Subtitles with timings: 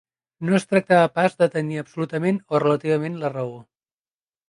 [0.47, 3.57] No es tractava pas de tenir absolutament o relativament la raó.